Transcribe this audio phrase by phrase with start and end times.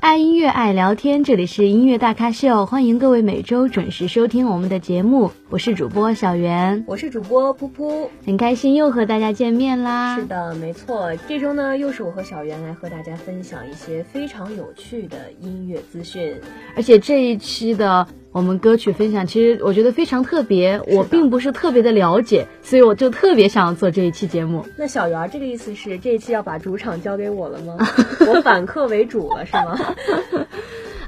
[0.00, 5.32] 爱音乐，爱聊天，这里是音乐大咖秀，欢迎各位每周准时收听我们的节目。
[5.50, 10.14] 我是主播小袁，我是主播噗噗，很开心又和大家见面啦。
[10.16, 16.32] 是的，没错，这周呢又是我和小袁来和大家分享一些非常有趣的音乐资讯，
[16.76, 18.06] 而且这一期的。
[18.30, 24.64] 我们歌曲分享，其实我觉得非常特别，我并不是特别的了解，所以我就特别想做这一期节目。
[24.76, 27.76] 那小圆，这个意思是这一期要把主场交给我了吗？
[28.28, 29.78] 我反客为主了是吗？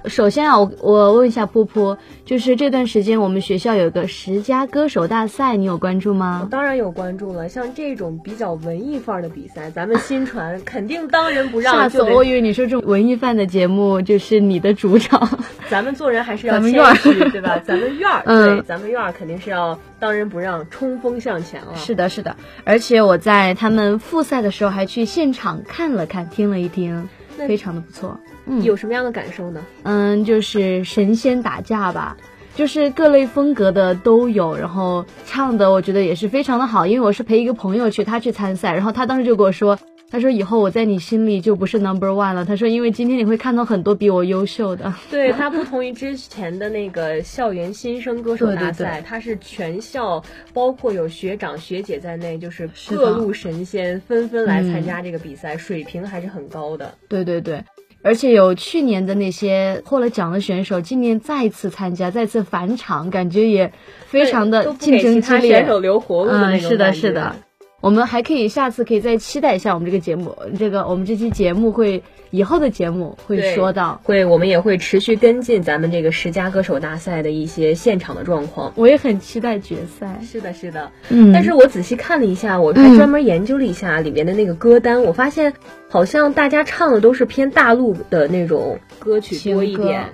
[0.06, 6.48] 首先啊，我我问一下噗噗，就是这段时间我们学校有个十佳歌手大赛，你有关注吗？
[6.50, 7.48] 当然有关注了。
[7.48, 11.74] 像这种比较文艺范儿的比赛，咱们新传肯定当仁不让。
[11.76, 12.24] 下次我！
[12.24, 15.28] 以为你说这种文艺范的节目就是你的主场。
[15.68, 17.58] 咱们做人还是要谦虚，对吧？
[17.64, 21.76] 咱们院儿，对，咱们院儿肯定是要当仁不让，冲锋向前了。
[21.76, 22.36] 是的，是的。
[22.64, 27.08] 而且我在他们复赛的时候还去现场看了看，听了一听，
[27.46, 28.18] 非常的不错。
[28.46, 29.64] 嗯有什么样的感受呢？
[29.84, 32.16] 嗯，就是神仙打架吧，
[32.54, 36.86] 就是各类风格的都有，然后唱的我觉得也是非常的好。
[36.86, 39.78] 因为我是陪一个朋友去，他去参赛，然后他当时就跟我说，
[40.10, 42.44] 他说以后我在你心里就不是 number one 了。
[42.44, 44.92] 他说因为今天你会看到很多比我优秀的。
[45.10, 56.92] 对他不同于之前的那个校园新生歌手大赛，他是全校包括有学长学姐在内，就是各路神仙纷纷来参加这个比赛，水平还是很高的。
[57.08, 57.62] 对对对。
[58.02, 63.70] 而且有去年的那些获了奖的选手，今年再次参加，再次返场，感觉也
[64.06, 65.58] 非常的竞争激烈。
[65.58, 67.36] 选手留活路嗯，是的，是的。
[67.80, 78.72] 我们还可以下次可以再期待一下我们这个节目，这个我们这期节目会以后的节目会说到，会我们也会持续跟进咱们这个十佳歌手大赛的一些现场的状况。
[78.76, 80.20] 我也很期待决赛。
[80.22, 80.92] 是的，是的。
[81.08, 85.54] 嗯，但是我仔细看了一下，我还专门研究了一下里面的那个歌单，我发现。
[85.92, 90.08] 好像大家唱的都是偏大陆的那种歌曲多一点，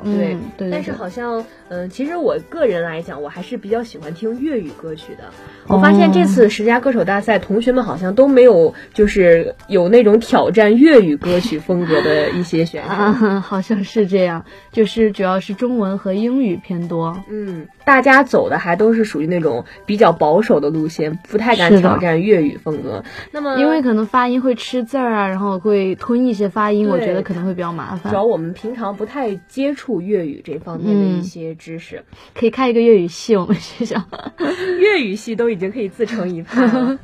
[0.56, 5.24] 对，但是好像，嗯，其实我个人来讲，我还是比较喜欢听粤语歌曲的。
[5.66, 17.22] 我发现这次十佳歌手大赛，同学们好像都没有，就是有那种挑战粤语歌曲风格的一些选手， 好像是这样，就是主要是中文和英语偏多。
[17.28, 23.04] 嗯，大家走的还都是属于那种比较保守的路线，不太敢挑战粤语风格。
[23.30, 25.60] 那么，因为可能发音会吃字儿啊，然后。
[25.66, 28.10] 会吞一些发音，我觉得可能会比较麻烦。
[28.10, 32.04] 主要我们平常不太接触粤语这方面的一些知识，
[32.34, 33.36] 可以开一个粤语系。
[33.36, 34.00] 我们学校
[34.80, 36.98] 粤语系都已经可以自成一派了。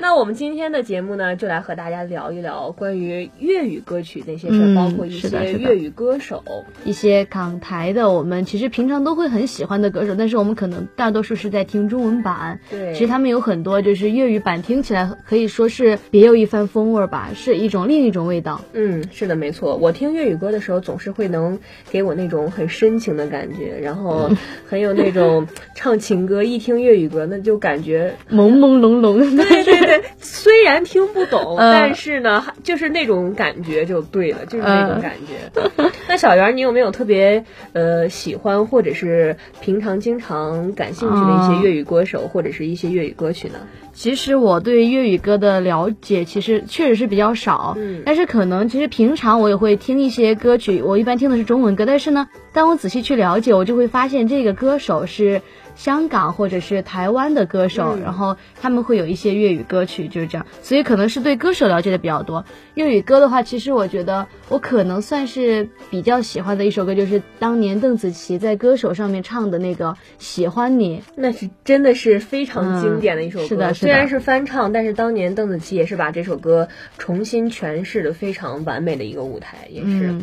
[0.00, 6.44] 那我们今天的节目呢，就来和大家聊一聊关于粤语歌曲那些事，包括一些粤语歌手，
[6.84, 12.60] 一些港台的我们其实平常都会很喜欢的歌手，但是我们可能大多数是在听中文版。
[12.70, 18.60] 对，其实他们有很多就是粤语版，听起来可以说是别有一番风味吧，是一种另一种味道。
[18.72, 19.76] 嗯，是的，没错。
[19.76, 21.58] 我听粤语歌的时候，总是会能
[21.90, 24.30] 给我那种很深情的感觉，然后
[24.68, 29.36] 很有那种唱情歌，一听粤语歌那就感觉 朦朦胧胧。
[29.36, 30.02] 对对对。
[30.18, 35.86] 虽然听不懂， 但是呢，就是那种感觉就对了，就是那种感觉。
[36.08, 43.54] 那小圆，你有没有特别呃喜欢或者是平常经常感兴趣的一些粤语歌手或者是一些粤语歌曲呢？
[43.96, 55.40] 其实我对粤语歌的了解其实确实是比较少，嗯，但是可能其实平常我也会听一些歌曲，我一般听的是中文歌，但是呢，当我仔细去了解，我就会发现这个歌手是。
[55.76, 62.44] 香港或者是台湾的歌手，然后他们会有一些粤语歌曲，就是这样，所以可能是对歌手了解的比较多。
[62.74, 73.46] 粤语歌的话，其实我觉得我可能算是比较喜欢的一首歌，就是当年邓紫棋在歌手上面唱的那个《喜欢你》，那是真的是非常经典的一首歌。
[73.46, 76.68] 是的，虽然是翻唱，但是当年邓紫棋也是把这首歌
[76.98, 80.14] 重新诠释的非常完美的一个舞台，也是。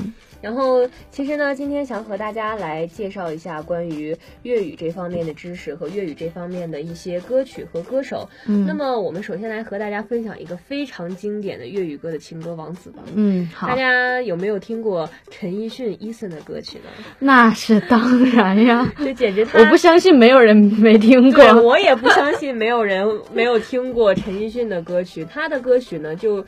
[0.44, 8.28] 然后，其实呢，今天想和大家来介绍一下关于粤语这方面的知识和粤语这方面的一些歌曲和歌手。
[8.46, 13.02] 嗯，那么我们首先来和大家分享一个非常经典的粤语歌的情歌王子吧。
[13.16, 13.68] 嗯，好。
[13.68, 16.90] 大家有没有听过陈奕迅、Eason 的歌曲呢？
[17.20, 21.62] 那是当然呀， 这简直，我不相信没有人没听过。
[21.62, 25.24] 我也不相信没有人没有听过陈奕迅的歌曲。
[25.24, 26.46] 他的歌曲呢，就。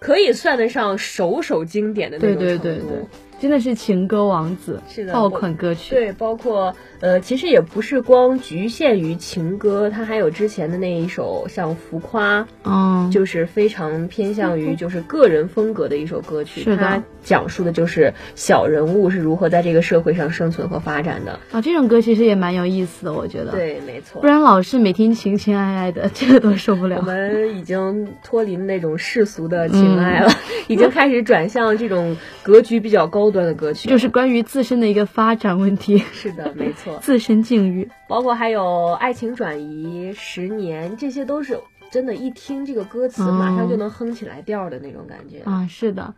[0.00, 3.08] 可以算得上首首经典的那种程度。
[3.40, 5.94] 真的是情歌王子，是的，爆款歌曲。
[5.94, 16.62] 对，包括呃，其实也不是光局限于情歌，他还有之前的那一首像《浮夸》，嗯，就是非常偏向于就是个人风格的一首歌曲。
[16.62, 21.38] 是的，讲述的就是小人物是如何在这个社会上生存和发展的。
[21.52, 23.50] 啊，这种歌其实也蛮有意思的，我觉得。
[23.50, 24.22] 对，没错。
[24.22, 26.96] 不然老是每天情情爱爱的，这个都受不了。
[26.98, 30.30] 我们已经脱离那种世俗的情爱了，
[30.68, 33.33] 已经开始转向这种格局比较高。
[33.34, 35.98] 段的歌曲就是关于自身的一个发展问题。
[36.12, 41.58] 是的，没错， 自身境遇，包括还有爱情转移、十年，这些都是
[41.90, 45.66] 真的，一听这个歌词，马上就能哼起来调的那种感觉啊。
[45.68, 46.14] 是的，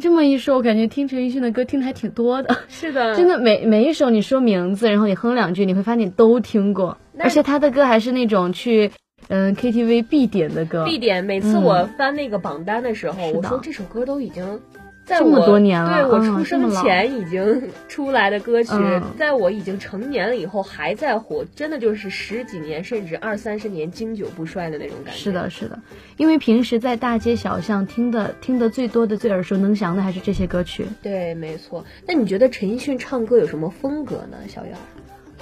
[0.00, 2.54] 这么一说，我感觉听陈奕迅的歌听的还挺多的。
[2.68, 8.90] 是的， 真的每每一首你说名字，然后你哼两句，你会发现你都听过，而且他的歌还是那种去
[9.28, 10.84] 嗯 KTV 必点的歌。
[10.84, 14.60] 必点，每次我翻那个榜单的时候，我说这首歌都已经。
[15.08, 18.72] 这么多年了，对我出生前已经出来的歌曲，
[19.16, 25.18] 在我已经成年了以后还在火，真的就是十几年甚至二三十年经久不衰的那种感觉。
[25.18, 25.78] 是的，是的，
[26.16, 30.86] 因为平时在大街小巷听的听的最多的、最耳熟能详的还是这些歌曲。
[31.02, 31.84] 对，没错。
[32.06, 34.36] 那你觉得陈奕迅唱歌有什么风格呢？
[34.48, 34.74] 小圆？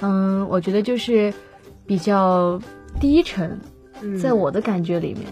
[0.01, 1.33] 嗯，我觉得就是
[1.85, 2.61] 比较
[2.99, 3.59] 低沉，
[4.21, 5.25] 在我的感觉里面。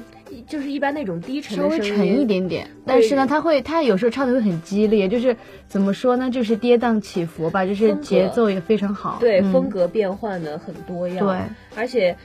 [0.48, 5.36] 就是一般那种低沉稍微沉一点点，但是呢，他会他有时候唱的会很激烈，就是
[5.68, 11.38] 怎么说呢，就是跌宕起伏吧，就是节奏也非常好，对，风格变换的很多样，对，
[11.76, 12.16] 而且。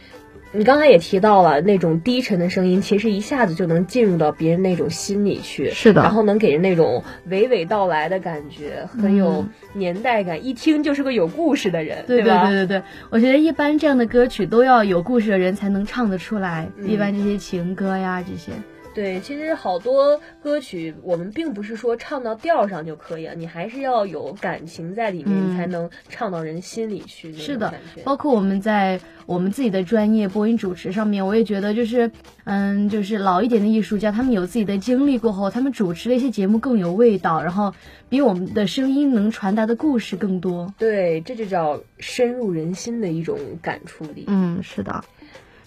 [0.52, 18.50] 你刚才也提到了那种低沉的声音，其实一下子就能进入到别人那种心里去，是的，然后能给人那种娓娓道来的感觉，很有年代感，一听就是个有故事的人，对对对对对，我觉得一般这样的歌曲都要有故事的人才能唱得出来，一般这些情歌呀这些。
[18.92, 27.32] 对，其实好多歌曲，我们并不是说唱到调上就可以了，你还是要有感情在里面，才能唱到人心里去。
[27.32, 27.72] 是的，
[28.04, 32.10] 包括我们在我们自己的专业播音主持上面，我也觉得就是，
[32.44, 37.72] 嗯，就是老一点的艺术家，他们有自己的经历过后，他们主持的一些节目更有味道，然后
[38.08, 40.74] 比我们的声音能传达的故事更多。
[40.78, 44.24] 对，这就叫深入人心的一种感触力。
[44.26, 45.04] 嗯，是的。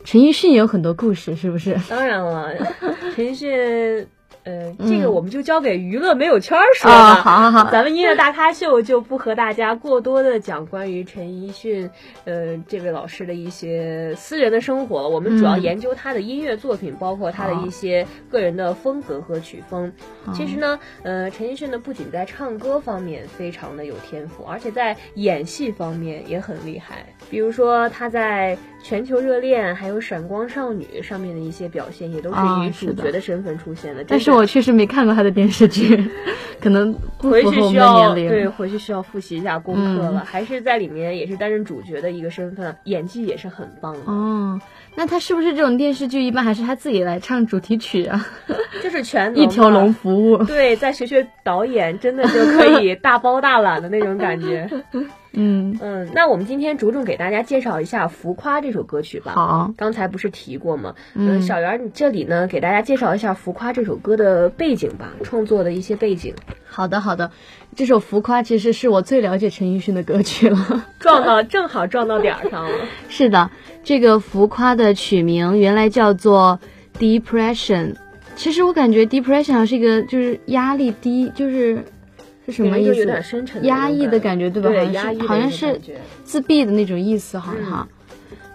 [0.03, 1.77] 陈奕迅也有很多故事，是不是？
[1.89, 2.53] 当然了，
[3.15, 4.07] 陈奕迅。
[4.45, 7.13] 呃，这个我们就交给娱乐没有圈说吧。
[7.15, 11.89] 好好好，咱们音乐大咖秀就不和大家过多的讲关于陈奕迅，
[12.25, 15.07] 呃，这位老师的一些私人的生活了。
[15.07, 19.89] 我们主要研究他的音乐作品，包括他的一些个人的风格和曲风。
[20.33, 27.05] 其实呢，呃，陈奕迅呢不仅在唱歌方面非常的有天赋，而且在演戏方面也很厉害。
[27.29, 34.03] 比如说他在《全球热恋》还有《闪光少女》上面的一些表现，也都是以主角的身份出现的。
[34.07, 34.30] 但是。
[34.33, 36.09] 我确实没看过他的电视剧，
[36.59, 40.25] 可能回去需要对回去需要复习一下功课了。
[40.25, 44.12] 还是在里面也是担任主角的一个身份，演技也是很棒的。
[44.12, 44.59] 哦，
[44.95, 48.27] 那他是不是这种电视剧一般还是他自己来唱主题曲啊？
[48.83, 50.44] 就是全一条龙服务。
[50.45, 54.68] 对，再学学导演，真的就可以大包大揽的那种感觉。
[55.35, 59.31] 嗯嗯，那我们今天着重给大家介绍一下《浮夸》这首歌曲吧。
[59.33, 60.94] 好，刚才不是提过吗？
[61.15, 66.36] 嗯，小袁，你这里呢给大家介绍一下《浮夸》这首歌的背景吧，创作的一些背景。
[66.65, 67.31] 好的，好的，
[67.75, 72.72] 这首《浮夸》其实是我最了解陈奕迅的歌曲了， 撞到正好撞到点儿上了。
[73.10, 73.50] 是的，
[73.84, 76.60] 这个《浮夸》的曲名原来叫做
[77.00, 77.96] Depression，
[78.36, 81.84] 其实我感觉 Depression 是一个就是压力低，就是。
[82.45, 83.05] 是什么意思？
[83.62, 84.69] 压抑的感觉，对吧？
[84.69, 85.79] 对，好像是
[86.23, 87.88] 自闭的那种意思，好像。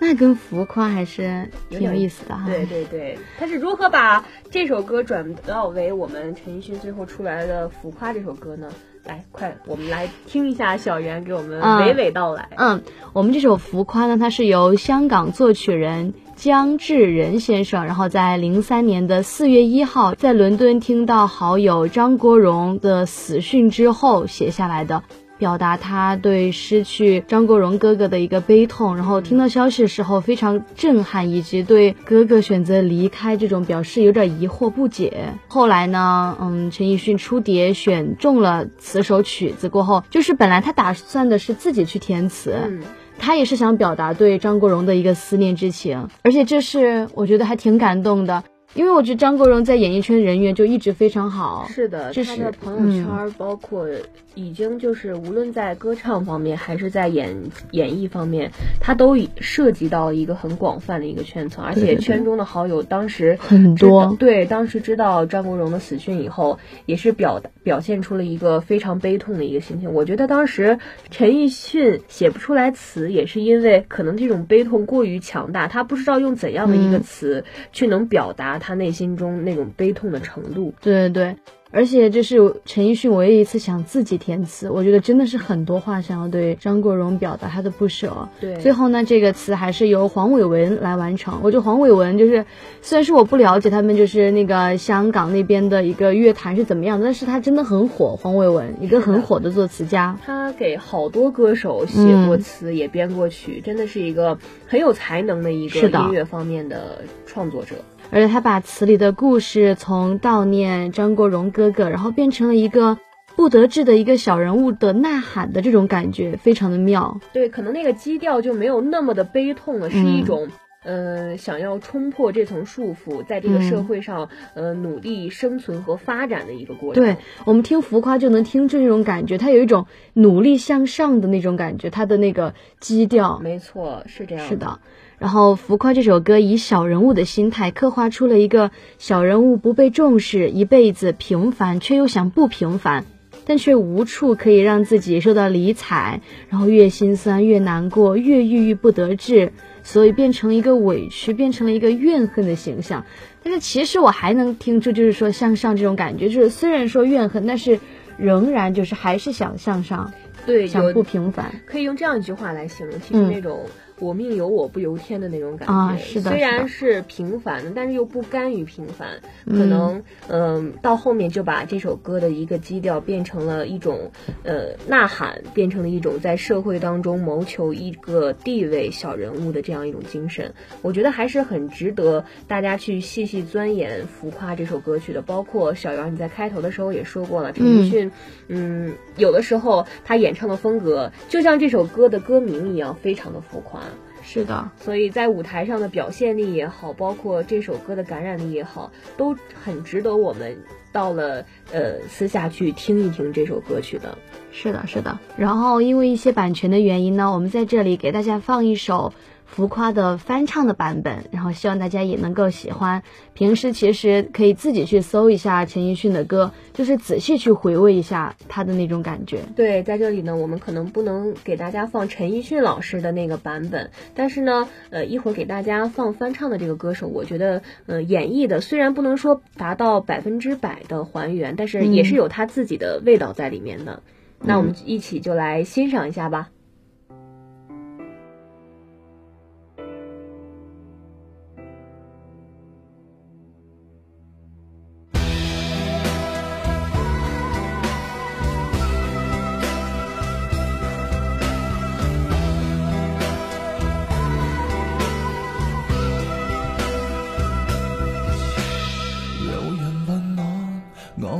[0.00, 2.46] 那跟浮夸还是挺有意思的哈。
[2.46, 8.70] 对对对，他是如何把这首歌转到为我们陈奕迅最后出来的《浮夸》这首歌呢？
[9.08, 12.50] 来，快，我们来听一下小袁给我们娓娓道来。
[12.56, 12.82] 嗯，
[13.14, 16.12] 我们这首《浮夸》呢，它是由香港作曲人。
[16.36, 25.02] 姜志仁先生，然后在零三年的四月一号，在伦敦听到好友张国荣的死讯之后写下来的，
[25.38, 28.96] 表达他对失去张国荣哥哥的一个悲痛。
[28.96, 35.34] 然后听到消息的时候非常震撼，以及对哥哥选择离开这种表示有点疑惑不解。
[35.46, 42.80] 后来呢，嗯，陈奕迅出碟选中了此首曲子过后，就是本来他打算的是自己去填词。
[43.20, 48.44] 他也是想表达对张国荣的一个思念之情，而且这是我觉得还挺感动的。
[48.74, 51.66] 因为我觉得张国荣在演艺圈人缘就一直非常好。
[51.68, 53.88] 是的，他的朋友圈包括
[54.34, 57.34] 已经就是无论在歌唱方面还是在演
[57.72, 64.14] 演艺方面，他都涉及到一个很广泛的一个圈层，而且圈中的好友当时很多。
[64.18, 69.92] 对，当时知道张国荣的死讯以后，也是表表现出了一个非常悲痛的一个心情。
[69.92, 70.78] 我觉得当时
[71.10, 78.57] 陈奕迅写不出来词，也是因为可能这种悲痛过于强大，他不知道用怎样的一个词去能表达。
[78.58, 81.36] 他内心中那种悲痛的程度，对对对。
[81.70, 88.26] 而且这是陈奕迅唯一一次想自己填词，我觉得真的是很多话想要对张国荣表达他的不舍。
[88.40, 91.38] 对，最后呢，这个词还是由黄伟文来完成。
[91.42, 92.46] 我觉得黄伟文就是，
[92.80, 98.16] 虽然是我不了解他们就是那个香港那边的一个乐坛是怎么样，但是他真的很火。
[98.16, 107.74] 黄伟文一个很火的作词家，他给好多歌手写过词，也编过曲，真的是一个很有才能的一个音乐方面的创作者。
[108.10, 112.98] 而且他把词里的故事从悼念张国荣哥哥，然后变成了一个
[113.36, 117.20] 不得志的一个小人物的呐喊的这种感觉，非常的妙。
[117.32, 120.48] 对，可能那个基调就没有那么的悲痛了，是一种，
[120.84, 127.04] 呃，想要冲破这层束缚，在这个社会上，呃，努力生存和发展的一个过程。
[127.04, 133.38] 对我们听浮夸就能听出这种感觉，它有一种努力向上的那种感觉，它的那个基调。
[133.40, 134.48] 没错，是这样。
[134.48, 134.80] 是的。
[135.18, 143.04] 然后《浮夸》这首歌以小人物的心态刻画出了一个小人物不被重视，一辈子平凡却又想不平凡，
[143.44, 153.04] 但却无处可以让自己受到理睬，然后越心酸越难过，越郁郁不得志，所以变成一个委屈，变成了一个怨恨的形象。
[153.42, 157.80] 但是其实我还能听出，就是说向上这种感觉，就是虽然说怨恨，但是
[158.18, 160.12] 仍然就是还是想向上，
[160.46, 163.66] 对，想不平凡，可以用这样一句话来形容，其实那种。
[164.00, 169.20] 我命由我不由天的那种感觉啊，是的，虽然是平凡的，但是又不甘于平凡。
[169.46, 174.10] 可能嗯，到后面就把这首歌的一个基调变成了一种
[174.42, 180.54] 呃呐喊，变成了一种在社会当中谋求一个地位小人物的这样一种精神。
[180.82, 185.22] 我觉得还是很值得大家去细细钻研《浮夸》这首歌曲的。
[185.22, 188.10] 包括小姚，你在开头的时候也说过了，陈奕迅，
[188.48, 193.80] 嗯，有的时候他演唱的风格就像这首歌的歌名一样，非常的浮夸。
[194.30, 200.58] 是的，所以在舞台上的表现力也好，包括这首歌的感染力也好，都很值得我们
[200.92, 204.18] 到了呃私下去听一听这首歌曲的。
[204.52, 205.18] 是的，是的。
[205.38, 209.14] 然后因为一些版权的原因呢，我们在这里给大家放一首。
[209.48, 213.02] 浮夸的翻唱的版本，然后希望大家也能够喜欢。
[213.34, 219.40] 平时其实可以自己去搜一下陈奕迅的歌，就是仔细去回味一下他的那种感觉。
[219.56, 234.02] 对，在这里呢，我们可能不能给大家放陈奕迅老师的那个版本，但是呢，呃，一会儿给大家放翻唱的这个歌手，我觉得，呃，演绎的虽然不能说达到百分之百的还原，但是也是有他自己的味道在里面的。
[234.40, 236.50] 那我们一起就来欣赏一下吧。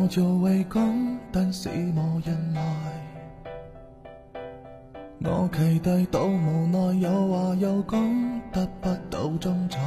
[0.08, 2.62] 做为讲，但是无人来。
[5.20, 9.78] 我期待到无奈，有话又讲，得不到中彩。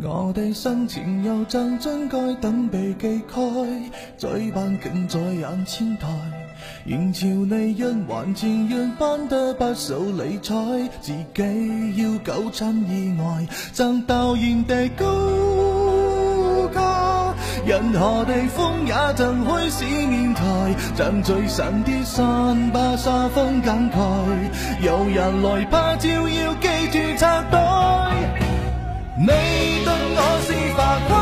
[0.00, 3.40] 我的心情又像真该等被记开，
[4.16, 6.08] 嘴巴竟在眼前台，
[6.86, 15.71] 仍朝你一还前缘般得不受理睬，自己要九亲意外，像导演地高。
[17.64, 20.42] 任何地方也曾开始面台，
[20.96, 23.96] 像最神的山把沙风感慨。
[24.80, 28.12] 有人来拍照，要记住插袋。
[29.16, 31.21] 你对我是浮夸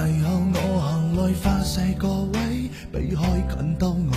[0.00, 3.22] 那时候我行内发誓各位，避开
[3.54, 4.16] 近到我。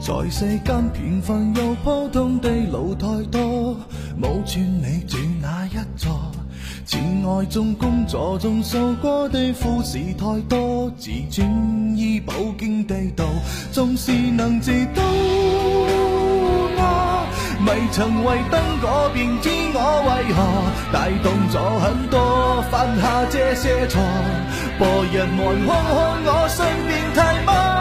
[0.00, 3.76] 在世间平凡又普通地路太多，
[4.18, 6.32] 冇串你住哪一座？
[6.86, 13.26] 前爱中工作中受过的苦事太多，自尊医保经地道，
[13.70, 16.03] 纵是能自都我
[17.66, 20.38] 未曾为灯果便知我为何
[20.92, 24.02] 带动咗很多，犯下这些错，
[24.78, 27.73] 播日望看看我信变态吗？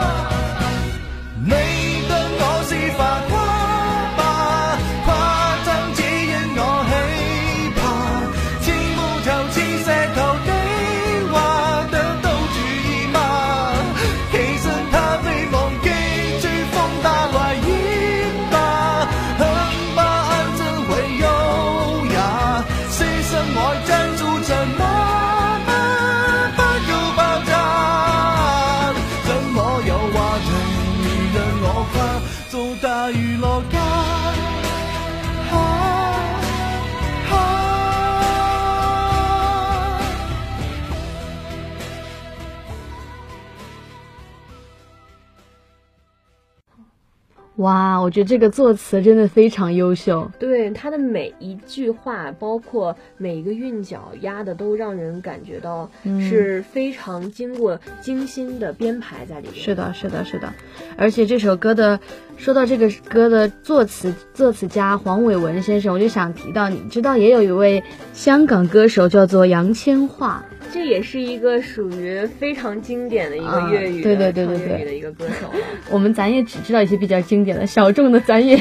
[47.64, 50.30] 哇，我觉得这个作词真的非常优秀。
[50.38, 55.90] 对他的每一句话，包括每一个韵脚压的，都让人感觉到
[56.20, 59.56] 是非常经过精心的编排在里面。
[59.56, 60.54] 是的，是的，是的。
[60.98, 61.98] 而且这首歌的，
[62.36, 70.40] 说到这个歌的作词作词家黄伟文先生，我就想提到，你知道也有一位香港歌手叫做杨千嬅。
[70.74, 75.48] 这也是一个属于非常经典的一个粤语对对对对对的一个歌手。
[75.92, 78.58] 我们咱也只知道一些比较经典的，小众的咱也，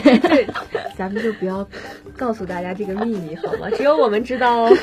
[0.95, 1.67] 咱们就不要
[2.15, 3.71] 告诉大家这个秘密好吗？
[3.75, 4.77] 只有我们知道哦。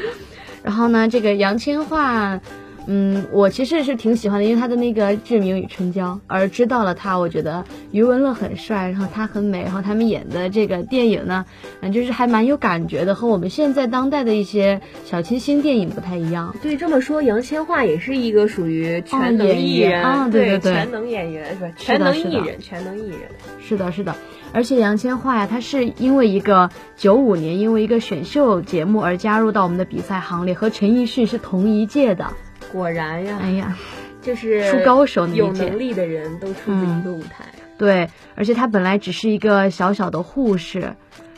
[0.62, 2.38] 然后呢，这个杨千嬅。
[2.86, 11.46] 嗯，我其实是挺喜欢的，因为他的那个《志明与春娇》，而知道了他，我觉得余文乐很帅，然后他很美，然后他们演的这个电影呢，
[11.80, 16.54] 嗯，就是还蛮有感觉的，和我们现在当代的一些小清新电影不太一样。
[16.62, 21.70] 对，这么说，杨千嬅也是一个属于全能艺人啊，对对对，全能演员是吧？
[21.76, 23.20] 全能艺人，全能艺人。
[23.66, 24.14] 是的，是的，
[24.52, 32.26] 而且杨千嬅呀，她是因为一个九五年因为一个选秀节目而加入到我们的比赛行列，和陈奕迅是同一届的。
[32.74, 33.78] 果然呀，哎呀，
[34.20, 37.44] 就是出高手，有能力的人都出自一个舞台。
[37.78, 40.92] 对，而且他本来只是一个小小的护士，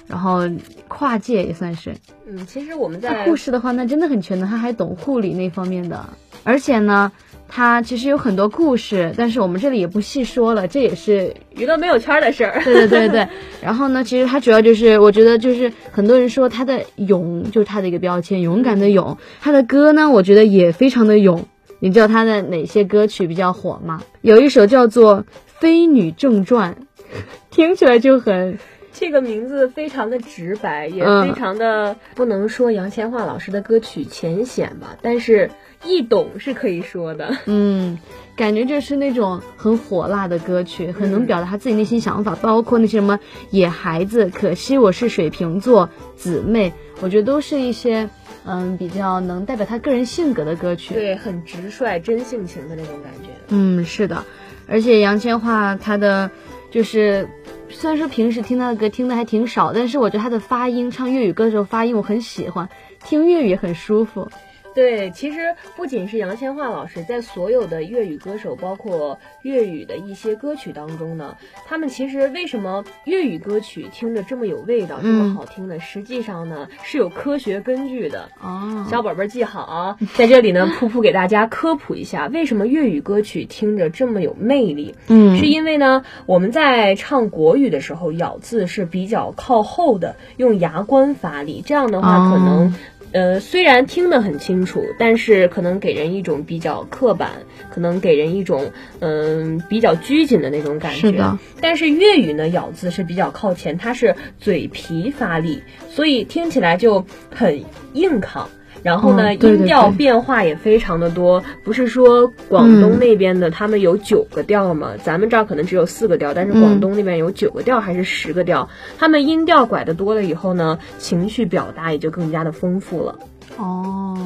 [0.07, 0.41] 然后
[0.89, 1.95] 跨界也算是。
[2.27, 6.03] 嗯，其实我们在护士的话，那真的很全能，他还懂护理那方面的。
[6.43, 7.13] 而且呢，
[7.49, 12.61] 他其实有很多故事，但是我们这里也不细说了，这也是娱乐没有圈的事儿。
[12.65, 13.29] 对对对对。
[13.63, 19.17] 然后呢，其实他主要就是，我觉得就是很多人说他的勇，就是他的一个标签，勇敢的勇。
[19.41, 21.47] 他的歌呢，我觉得也非常的勇。
[21.79, 24.03] 你知道他的哪些歌曲比较火吗？
[24.23, 25.21] 有一首叫做
[25.61, 26.75] 《飞女正传》，
[27.51, 28.59] 听起来就很。
[28.99, 35.51] 这个名字非常的直白，也非常的不能说杨千嬅老师的歌曲浅显吧，但是
[35.87, 37.37] 易懂是可以说的。
[37.47, 37.99] 嗯，
[38.37, 43.19] 感觉就是那种很火辣的歌曲，很能表达他自己内心想法，包括那些什么
[43.51, 48.09] 野孩子，可惜我是水瓶座，姊妹，我觉得都是一些
[48.45, 50.95] 嗯比较能代表他个人性格的歌曲。
[50.95, 53.31] 对，很直率、真性情的那种感觉。
[53.49, 54.25] 嗯，是的，
[54.69, 56.31] 而且杨千嬅她的
[56.71, 57.29] 就是。
[57.69, 62.69] 虽然说平时听他的歌听的还挺少，但是我觉得他的发音，唱粤语歌的时候发音我很喜欢，
[63.05, 64.29] 听粤语很舒服。
[64.77, 75.81] 对，其实不仅是杨千嬅老师，在所有的粤语歌手，包括粤语的一些歌曲当中呢，他们其实为什么粤语歌曲听着这么有味道，这么好听呢？
[75.81, 78.29] 实际上呢是有科学根据的。
[78.39, 84.95] 哦，小宝贝儿记好啊，在这里呢，噗噗给大家科普一下，为什么粤语歌曲听着这么有魅力？
[85.09, 92.75] 嗯，是因为呢，我们在唱国语的时候，咬字是比较靠后的，用牙关发力，这样的话可能。
[93.13, 97.31] 呃，虽然听得很清楚，但是可能给人一种比较刻板，
[97.71, 101.01] 可能给人一种嗯比较拘谨的那种感觉。
[101.01, 101.39] 是的。
[101.61, 107.65] 但是粤语呢，咬字是比较靠前，它是嘴皮发力，所以听起来就很
[107.95, 108.51] 硬抗。
[108.87, 114.93] 然后呢，音调变化也非常的多，不是说广东那边的他们有九个调吗？
[115.03, 118.69] 咱们这儿可能只有四个调，但是广东那边有九个调还是十个调？
[118.97, 123.19] 他们音调拐的多了以后呢，情绪表达也就更加的丰富了。
[123.59, 124.17] 哦，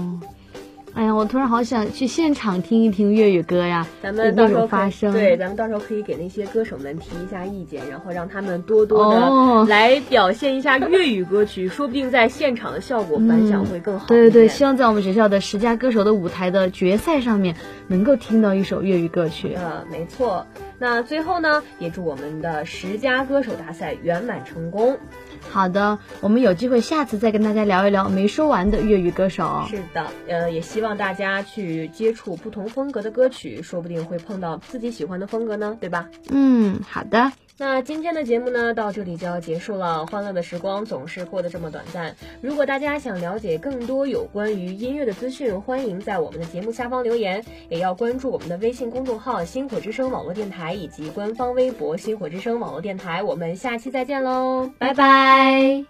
[0.93, 3.87] 哎呀，我突然好想去现场听一听粤语歌呀！
[4.03, 14.07] 咱们到时候发声，对，咱们到时候可以给那些歌手们提一下意见，然后让他们多多的来表现一下粤语歌曲，说不定在现场的效果反响会更好。
[14.09, 17.55] 对对对，希望在我们学校的十佳歌手的舞台的决赛上面，
[17.87, 19.55] 能够听到一首粤语歌曲。
[19.55, 20.47] 呃，没错。
[20.79, 24.99] 那最后呢，也祝我们的十佳歌手大赛圆满成功。
[25.49, 29.65] 好的，我们有机会下次再跟大家聊一聊没说完的粤语歌手。
[29.69, 36.07] 是的，呃，也希望大家去接触不同风格的歌曲，说不定会碰到自己喜欢的风格呢，对吧？
[36.31, 37.33] 嗯，好的。
[37.61, 40.07] 那今天的节目呢，到这里就要结束了。
[40.07, 42.17] 欢乐的时光总是过得这么短暂。
[42.41, 53.21] 如果大家想了解更多有关于音乐的资讯，欢迎在我们的节目下方留言，也要关注我们的微信公众号“星火之声网络电台”以及官方微博“星火之声网络电台”。
[53.23, 55.85] 我们下期再见喽，拜拜。